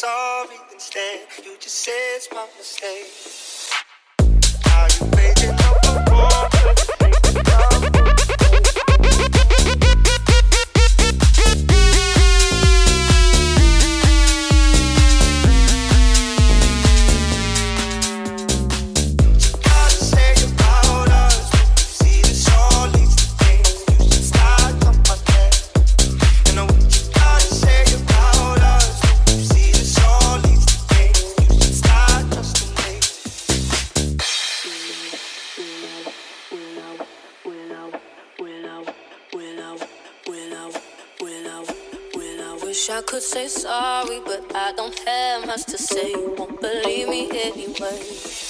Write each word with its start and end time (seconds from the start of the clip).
sorry 0.00 0.56
instead. 0.72 1.20
You 1.44 1.58
just 1.60 1.76
say 1.76 1.92
it's 2.16 2.28
my 2.32 2.46
mistake. 2.56 3.79
Wish 42.80 42.88
I 42.88 43.02
could 43.02 43.22
say 43.22 43.46
sorry, 43.46 44.20
but 44.24 44.56
I 44.56 44.72
don't 44.72 44.98
have 45.00 45.46
much 45.46 45.64
to 45.66 45.76
say. 45.76 46.14
Won't 46.16 46.62
believe 46.62 47.10
me 47.10 47.28
anyway. 47.30 48.49